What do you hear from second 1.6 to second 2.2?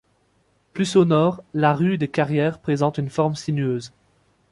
rue des